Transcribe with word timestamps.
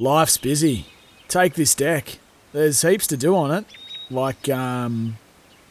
Life's 0.00 0.38
busy. 0.38 0.86
Take 1.28 1.52
this 1.52 1.74
deck. 1.74 2.20
There's 2.54 2.80
heaps 2.80 3.06
to 3.08 3.18
do 3.18 3.36
on 3.36 3.50
it, 3.50 3.66
like 4.10 4.48
um, 4.48 5.18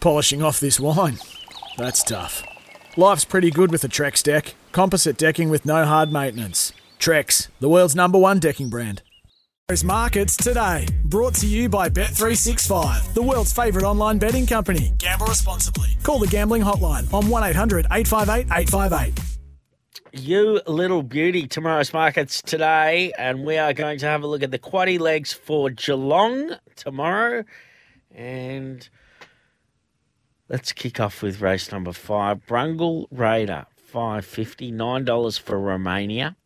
polishing 0.00 0.42
off 0.42 0.58
this 0.58 0.80
wine. 0.80 1.18
That's 1.76 2.02
tough. 2.02 2.42
Life's 2.96 3.26
pretty 3.26 3.50
good 3.50 3.70
with 3.70 3.84
a 3.84 3.88
Trex 3.88 4.22
deck. 4.22 4.54
Composite 4.72 5.18
decking 5.18 5.50
with 5.50 5.66
no 5.66 5.84
hard 5.84 6.10
maintenance. 6.10 6.72
Trex, 6.98 7.48
the 7.60 7.68
world's 7.68 7.94
number 7.94 8.16
one 8.16 8.38
decking 8.38 8.70
brand. 8.70 9.02
Markets 9.84 10.38
today, 10.38 10.86
brought 11.04 11.34
to 11.34 11.46
you 11.46 11.68
by 11.68 11.90
Bet365, 11.90 13.12
the 13.12 13.22
world's 13.22 13.52
favourite 13.52 13.84
online 13.86 14.18
betting 14.18 14.46
company. 14.46 14.94
Gamble 14.96 15.26
responsibly. 15.26 15.98
Call 16.02 16.18
the 16.18 16.26
gambling 16.26 16.62
hotline 16.62 17.12
on 17.12 17.28
1 17.28 17.44
800 17.44 17.86
858 17.90 18.46
858. 18.46 19.33
You 20.16 20.60
little 20.68 21.02
beauty, 21.02 21.48
tomorrow's 21.48 21.92
markets 21.92 22.40
today, 22.40 23.12
and 23.18 23.44
we 23.44 23.58
are 23.58 23.72
going 23.72 23.98
to 23.98 24.06
have 24.06 24.22
a 24.22 24.28
look 24.28 24.44
at 24.44 24.52
the 24.52 24.60
quaddy 24.60 24.96
legs 25.00 25.32
for 25.32 25.70
Geelong 25.70 26.52
tomorrow. 26.76 27.42
And 28.14 28.88
let's 30.48 30.72
kick 30.72 31.00
off 31.00 31.20
with 31.20 31.40
race 31.40 31.72
number 31.72 31.92
five. 31.92 32.46
Brungle 32.46 33.06
Raider, 33.10 33.66
five 33.74 34.24
fifty, 34.24 34.70
nine 34.70 35.04
dollars 35.04 35.36
for 35.36 35.58
Romania, 35.58 36.36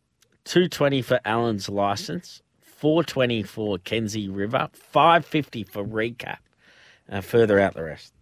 two 0.45 0.67
twenty 0.67 1.03
for 1.03 1.19
Allen's 1.23 1.69
license, 1.69 2.41
four 2.59 3.03
twenty 3.03 3.43
for 3.43 3.77
Kenzie 3.77 4.29
River, 4.29 4.69
five 4.73 5.27
fifty 5.27 5.63
for 5.63 5.85
recap. 5.85 6.37
Uh, 7.07 7.21
further 7.21 7.59
out 7.59 7.75
the 7.75 7.83
rest. 7.83 8.13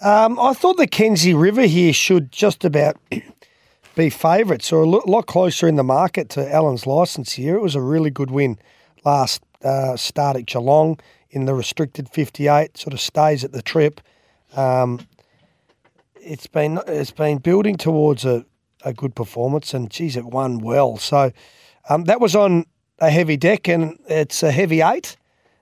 Um, 0.00 0.38
I 0.38 0.52
thought 0.52 0.76
the 0.76 0.86
Kenzie 0.86 1.32
River 1.32 1.62
here 1.62 1.92
should 1.92 2.30
just 2.30 2.64
about 2.66 2.98
be 3.94 4.10
favourites 4.10 4.72
or 4.72 4.82
a 4.82 4.88
lot 4.88 5.26
closer 5.26 5.68
in 5.68 5.76
the 5.76 5.84
market 5.84 6.28
to 6.30 6.52
Allen's 6.52 6.86
license 6.86 7.32
here. 7.32 7.56
It 7.56 7.62
was 7.62 7.74
a 7.74 7.80
really 7.80 8.10
good 8.10 8.30
win 8.30 8.58
last 9.04 9.42
uh, 9.62 9.96
start 9.96 10.36
at 10.36 10.46
Geelong 10.46 10.98
in 11.30 11.44
the 11.46 11.54
restricted 11.54 12.08
58. 12.08 12.76
Sort 12.76 12.92
of 12.92 13.00
stays 13.00 13.44
at 13.44 13.52
the 13.52 13.62
trip. 13.62 14.00
Um, 14.56 15.06
it's 16.16 16.46
been 16.46 16.80
it's 16.86 17.10
been 17.10 17.38
building 17.38 17.76
towards 17.76 18.24
a, 18.24 18.44
a 18.84 18.92
good 18.92 19.14
performance, 19.14 19.74
and 19.74 19.90
geez, 19.90 20.16
it 20.16 20.24
won 20.24 20.58
well. 20.58 20.96
So 20.96 21.32
um, 21.88 22.04
that 22.04 22.20
was 22.20 22.34
on 22.34 22.64
a 22.98 23.10
heavy 23.10 23.36
deck, 23.36 23.68
and 23.68 23.98
it's 24.08 24.42
a 24.42 24.50
heavy 24.50 24.80
eight 24.80 25.16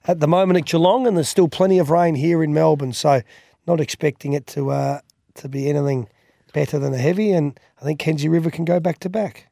at 0.04 0.20
the 0.20 0.28
moment 0.28 0.58
at 0.58 0.66
Geelong, 0.66 1.06
and 1.06 1.16
there's 1.16 1.28
still 1.28 1.48
plenty 1.48 1.78
of 1.78 1.90
rain 1.90 2.14
here 2.14 2.42
in 2.42 2.54
Melbourne. 2.54 2.92
So 2.92 3.22
not 3.66 3.80
expecting 3.80 4.32
it 4.32 4.46
to 4.48 4.70
uh, 4.70 5.00
to 5.34 5.48
be 5.48 5.68
anything 5.68 6.08
better 6.52 6.78
than 6.78 6.94
a 6.94 6.98
heavy, 6.98 7.32
and 7.32 7.58
I 7.80 7.84
think 7.84 7.98
Kenzie 7.98 8.28
River 8.28 8.50
can 8.50 8.64
go 8.64 8.80
back 8.80 8.98
to 9.00 9.08
back. 9.08 9.48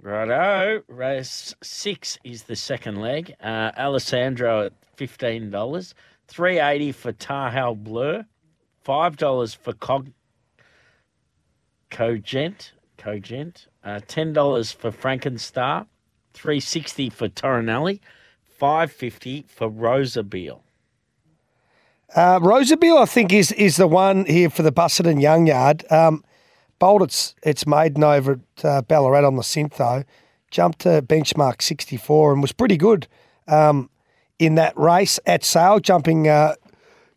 Righto. 0.00 0.82
Race 0.88 1.54
six 1.62 2.18
is 2.22 2.44
the 2.44 2.56
second 2.56 3.00
leg. 3.00 3.34
Uh, 3.40 3.72
Alessandro 3.76 4.66
at 4.66 4.72
fifteen 4.94 5.50
dollars, 5.50 5.94
three 6.28 6.60
eighty 6.60 6.92
for 6.92 7.12
Tahal 7.12 7.76
Blur, 7.76 8.24
five 8.82 9.16
dollars 9.16 9.54
for 9.54 9.72
Cog 9.72 10.10
Cogent, 11.90 12.72
Cogent, 12.98 13.66
uh, 13.84 14.00
ten 14.06 14.32
dollars 14.32 14.70
for 14.70 14.90
Frankenstar, 14.90 15.86
three 16.34 16.60
sixty 16.60 17.10
for 17.10 17.28
Torinelli, 17.28 18.00
five 18.44 18.92
fifty 18.92 19.44
for 19.48 19.68
Rosa 19.68 20.22
Rosabile. 20.22 20.60
Uh, 22.14 22.38
Rosabile, 22.38 23.02
I 23.02 23.06
think, 23.06 23.32
is 23.32 23.50
is 23.52 23.76
the 23.76 23.88
one 23.88 24.24
here 24.26 24.50
for 24.50 24.62
the 24.62 24.72
Busuttin 24.72 25.20
Young 25.20 25.46
Yard. 25.46 25.84
Um, 25.90 26.22
bowled 26.78 27.02
its 27.02 27.34
its 27.42 27.66
maiden 27.66 28.04
over 28.04 28.32
at 28.32 28.64
uh, 28.64 28.82
Ballarat 28.82 29.26
on 29.26 29.36
the 29.36 29.42
synth 29.42 29.76
though, 29.76 30.04
jumped 30.50 30.80
to 30.80 31.02
benchmark 31.02 31.62
64 31.62 32.32
and 32.32 32.42
was 32.42 32.52
pretty 32.52 32.76
good 32.76 33.06
um, 33.48 33.90
in 34.38 34.54
that 34.56 34.76
race 34.78 35.18
at 35.26 35.44
Sale, 35.44 35.80
jumping 35.80 36.28
uh, 36.28 36.54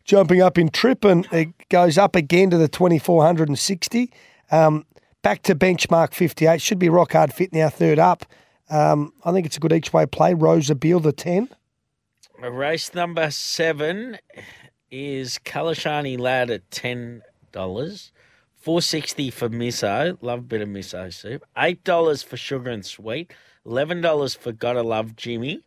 jumping 0.04 0.40
up 0.40 0.58
in 0.58 0.68
trip 0.68 1.04
and 1.04 1.26
it 1.32 1.48
goes 1.68 1.98
up 1.98 2.16
again 2.16 2.50
to 2.50 2.58
the 2.58 2.68
2460. 2.68 4.12
Um, 4.50 4.84
back 5.22 5.42
to 5.42 5.54
benchmark 5.54 6.14
58. 6.14 6.60
Should 6.60 6.78
be 6.78 6.88
rock 6.88 7.12
hard 7.12 7.32
fit 7.32 7.52
now, 7.52 7.68
third 7.68 7.98
up. 7.98 8.24
Um, 8.68 9.12
I 9.24 9.32
think 9.32 9.46
it's 9.46 9.56
a 9.56 9.60
good 9.60 9.72
each 9.72 9.92
way 9.92 10.06
play. 10.06 10.32
Rosabile, 10.32 11.02
the 11.02 11.12
10. 11.12 11.48
Race 12.40 12.94
number 12.94 13.30
seven 13.30 14.18
is 14.90 15.38
Kalashani 15.44 16.18
Lad 16.18 16.50
at 16.50 16.70
$10. 16.70 17.20
Four 18.60 18.82
sixty 18.82 19.30
for 19.30 19.48
miso. 19.48 20.18
Love 20.20 20.40
a 20.40 20.42
bit 20.42 20.60
of 20.60 20.68
miso 20.68 21.12
soup. 21.12 21.42
Eight 21.56 21.82
dollars 21.82 22.22
for 22.22 22.36
sugar 22.36 22.70
and 22.70 22.84
sweet. 22.84 23.32
Eleven 23.64 24.00
dollars 24.02 24.34
for 24.34 24.52
gotta 24.52 24.82
love 24.82 25.16
Jimmy. 25.16 25.62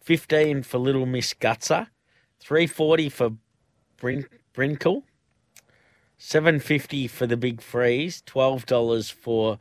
Fifteen 0.00 0.62
for 0.62 0.78
little 0.78 1.06
Miss 1.06 1.34
Gutser. 1.34 1.88
Three 2.38 2.68
forty 2.68 3.08
for 3.08 3.32
Brin- 3.96 4.28
Brinkle. 4.54 5.02
Seven 6.16 6.60
fifty 6.60 7.08
for 7.08 7.26
the 7.26 7.36
big 7.36 7.60
freeze. 7.60 8.22
Twelve 8.24 8.64
dollars 8.64 9.10
for 9.10 9.58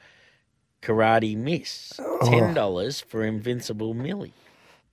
Karate 0.83 1.35
Miss. 1.35 1.99
Ten 2.23 2.53
dollars 2.53 3.01
for 3.01 3.23
Invincible 3.23 3.95
Millie. 3.95 4.33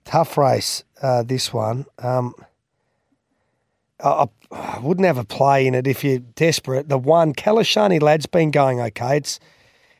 Tough 0.06 0.36
race, 0.38 0.82
uh, 1.02 1.22
this 1.22 1.52
one. 1.52 1.84
Um, 1.98 2.34
I, 4.04 4.78
wouldn't 4.80 5.06
have 5.06 5.18
a 5.18 5.24
play 5.24 5.66
in 5.66 5.74
it 5.74 5.86
if 5.86 6.04
you're 6.04 6.18
desperate. 6.18 6.88
The 6.88 6.98
one, 6.98 7.32
Kalashani 7.32 8.00
Lad's 8.00 8.26
been 8.26 8.50
going 8.50 8.80
okay. 8.80 9.16
It's 9.16 9.40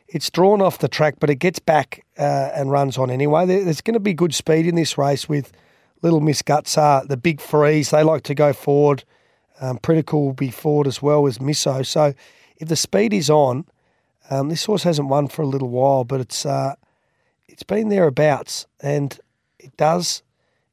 it's 0.07 0.29
drawn 0.29 0.61
off 0.61 0.77
the 0.77 0.87
track, 0.87 1.15
but 1.19 1.29
it 1.29 1.35
gets 1.35 1.59
back 1.59 2.05
uh, 2.17 2.51
and 2.53 2.71
runs 2.71 2.97
on 2.97 3.09
anyway. 3.09 3.45
There, 3.45 3.63
there's 3.63 3.81
going 3.81 3.95
to 3.95 3.99
be 3.99 4.13
good 4.13 4.35
speed 4.35 4.67
in 4.67 4.75
this 4.75 4.97
race 4.97 5.27
with 5.27 5.51
Little 6.03 6.21
Miss 6.21 6.43
Gutsar, 6.43 7.07
the 7.07 7.17
big 7.17 7.41
freeze. 7.41 7.89
They 7.89 8.03
like 8.03 8.21
to 8.23 8.35
go 8.35 8.53
forward. 8.53 9.03
Um, 9.59 9.79
Pritical 9.79 10.25
will 10.25 10.33
be 10.33 10.51
forward 10.51 10.85
as 10.85 11.01
well 11.01 11.25
as 11.25 11.39
Miso. 11.39 11.85
So 11.85 12.13
if 12.57 12.67
the 12.67 12.75
speed 12.75 13.13
is 13.13 13.29
on, 13.29 13.65
um, 14.29 14.49
this 14.49 14.65
horse 14.65 14.83
hasn't 14.83 15.07
won 15.07 15.27
for 15.27 15.41
a 15.41 15.47
little 15.47 15.69
while, 15.69 16.03
but 16.03 16.21
it's 16.21 16.45
uh, 16.45 16.75
it's 17.47 17.63
been 17.63 17.89
thereabouts, 17.89 18.67
and 18.81 19.19
it 19.59 19.75
does 19.77 20.23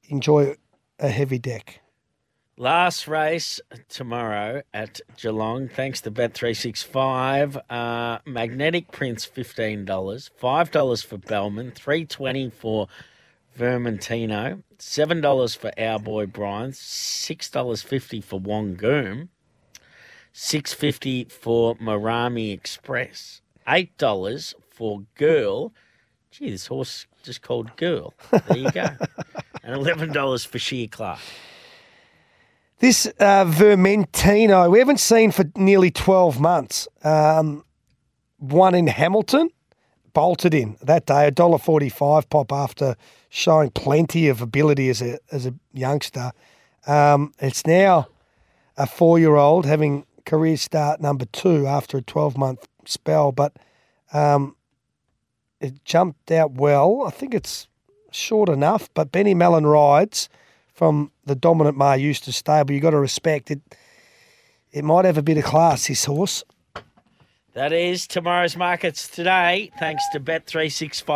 enjoy 0.05 0.57
a 0.99 1.09
heavy 1.09 1.39
deck. 1.39 1.82
Last 2.59 3.09
race 3.09 3.61
tomorrow 3.89 4.63
at 4.75 5.01
Geelong, 5.17 5.69
thanks 5.69 6.03
to 6.03 6.11
Bet365. 6.11 7.61
Uh, 7.71 8.19
Magnetic 8.27 8.91
Prince, 8.93 9.27
$15. 9.27 9.87
$5 9.87 11.05
for 11.07 11.17
Bellman. 11.19 11.71
three 11.71 12.05
twenty 12.05 12.51
for 12.51 12.89
Vermentino. 13.59 14.63
$7 14.79 15.57
for 15.57 15.73
Our 15.81 15.99
Boy 15.99 16.27
Brian. 16.27 16.73
$6.50 16.73 18.23
for 18.23 18.39
Wongoom. 18.41 19.29
Six 20.35 20.73
fifty 20.73 21.25
for 21.25 21.75
Marami 21.77 22.53
Express. 22.55 23.41
$8 23.67 24.55
for 24.71 25.03
Girl. 25.15 25.73
Gee, 26.31 26.51
this 26.51 26.67
horse 26.67 27.07
just 27.23 27.43
called 27.43 27.77
Girl. 27.77 28.15
There 28.31 28.57
you 28.59 28.71
go. 28.71 28.87
and 29.63 29.77
$11 29.83 30.47
for 30.47 30.59
Sheer 30.59 30.89
Clark. 30.89 31.19
This 32.83 33.07
uh, 33.21 33.45
Vermentino, 33.45 34.69
we 34.69 34.81
haven't 34.81 34.99
seen 34.99 35.31
for 35.31 35.45
nearly 35.55 35.93
12 35.93 36.41
months. 36.41 36.89
Um, 37.05 37.65
one 38.39 38.75
in 38.75 38.89
Hamilton, 38.89 39.51
bolted 40.13 40.53
in 40.53 40.77
that 40.83 41.07
day, 41.07 41.31
$1.45 41.31 42.29
pop 42.29 42.53
after 42.53 42.97
showing 43.29 43.71
plenty 43.71 44.27
of 44.27 44.43
ability 44.43 44.89
as 44.89 45.01
a, 45.01 45.21
as 45.31 45.47
a 45.47 45.55
youngster. 45.73 46.33
Um, 46.89 47.33
it's 47.39 47.65
now 47.69 48.09
a 48.77 48.89
four 48.89 49.17
year 49.17 49.37
old 49.37 49.65
having 49.65 50.05
career 50.27 50.57
start 50.57 51.01
number 51.01 51.27
two 51.27 51.69
after 51.69 51.99
a 51.99 52.03
12 52.03 52.37
month 52.37 52.67
spell, 52.85 53.31
but 53.31 53.55
um, 54.13 54.57
it 55.61 55.85
jumped 55.85 56.33
out 56.33 56.55
well. 56.55 57.05
I 57.07 57.11
think 57.11 57.33
it's 57.33 57.69
short 58.11 58.49
enough, 58.49 58.89
but 58.93 59.13
Benny 59.13 59.37
Melham 59.37 59.71
rides 59.73 60.29
from 60.83 61.13
the 61.27 61.37
dominant 61.37 61.77
Maher 61.77 61.97
Eustace 61.97 62.39
stable. 62.39 62.75
You've 62.75 62.83
got 62.83 62.91
to 62.91 62.99
respect 62.99 63.53
it. 63.53 63.61
It 64.73 64.83
might 64.83 65.05
have 65.05 65.17
a 65.17 65.23
bit 65.23 65.39
of 65.39 65.45
class, 65.45 65.87
this 65.87 66.07
horse. 66.07 66.43
That 67.53 67.73
is 67.73 68.09
tomorrow's 68.09 68.57
markets 68.57 69.07
today, 69.07 69.71
thanks 69.79 70.03
to 70.13 70.19
Bet365. 70.19 71.07